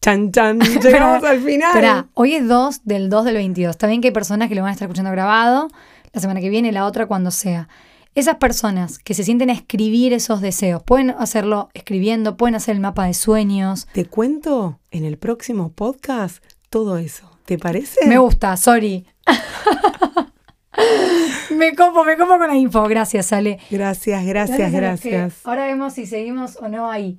Chan, 0.00 0.30
chan. 0.30 0.60
Llegamos 0.82 1.24
al 1.24 1.40
final. 1.40 1.70
Espera, 1.70 2.06
hoy 2.14 2.34
es 2.34 2.46
2 2.46 2.84
del 2.84 3.10
2 3.10 3.24
del 3.24 3.34
22. 3.34 3.70
Está 3.70 3.86
bien 3.86 4.00
que 4.00 4.08
hay 4.08 4.14
personas 4.14 4.48
que 4.48 4.54
lo 4.54 4.62
van 4.62 4.70
a 4.70 4.72
estar 4.72 4.86
escuchando 4.86 5.10
grabado 5.10 5.68
la 6.12 6.20
semana 6.20 6.40
que 6.40 6.48
viene, 6.48 6.72
la 6.72 6.86
otra 6.86 7.06
cuando 7.06 7.30
sea. 7.30 7.68
Esas 8.14 8.36
personas 8.36 8.98
que 8.98 9.14
se 9.14 9.22
sienten 9.22 9.50
a 9.50 9.52
escribir 9.52 10.12
esos 10.12 10.40
deseos, 10.40 10.82
pueden 10.82 11.10
hacerlo 11.10 11.68
escribiendo, 11.74 12.36
pueden 12.36 12.54
hacer 12.54 12.74
el 12.74 12.80
mapa 12.80 13.06
de 13.06 13.14
sueños. 13.14 13.86
Te 13.92 14.06
cuento 14.06 14.80
en 14.90 15.04
el 15.04 15.18
próximo 15.18 15.70
podcast 15.70 16.42
todo 16.70 16.98
eso. 16.98 17.30
¿Te 17.44 17.58
parece? 17.58 18.06
Me 18.06 18.18
gusta, 18.18 18.56
sorry. 18.56 19.06
me 21.56 21.74
como, 21.74 22.04
me 22.04 22.16
como 22.16 22.38
con 22.38 22.48
la 22.48 22.56
info. 22.56 22.82
Gracias, 22.88 23.32
Ale. 23.32 23.58
Gracias, 23.70 24.26
gracias, 24.26 24.72
gracias. 24.72 25.34
Ahora 25.44 25.66
vemos 25.66 25.94
si 25.94 26.06
seguimos 26.06 26.56
o 26.56 26.68
no 26.68 26.90
ahí. 26.90 27.18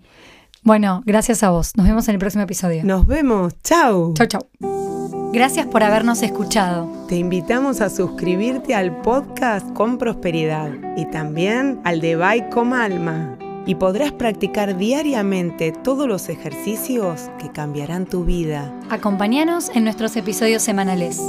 Bueno, 0.63 1.01
gracias 1.05 1.43
a 1.43 1.49
vos. 1.49 1.71
Nos 1.75 1.87
vemos 1.87 2.07
en 2.07 2.15
el 2.15 2.19
próximo 2.19 2.43
episodio. 2.43 2.83
Nos 2.83 3.07
vemos. 3.07 3.53
Chau. 3.63 4.13
Chau, 4.13 4.27
chau. 4.27 4.41
Gracias 5.31 5.67
por 5.67 5.83
habernos 5.83 6.23
escuchado. 6.23 6.91
Te 7.07 7.15
invitamos 7.15 7.81
a 7.81 7.89
suscribirte 7.89 8.73
al 8.73 8.99
podcast 9.01 9.71
con 9.73 9.99
prosperidad 9.99 10.71
y 10.97 11.05
también 11.05 11.79
al 11.83 12.01
de 12.01 12.15
Bye 12.15 12.49
con 12.49 12.73
Alma. 12.73 13.37
Y 13.67 13.75
podrás 13.75 14.11
practicar 14.11 14.77
diariamente 14.77 15.71
todos 15.71 16.07
los 16.07 16.29
ejercicios 16.29 17.29
que 17.39 17.51
cambiarán 17.51 18.07
tu 18.07 18.25
vida. 18.25 18.73
Acompáñanos 18.89 19.69
en 19.75 19.83
nuestros 19.83 20.15
episodios 20.15 20.63
semanales. 20.63 21.21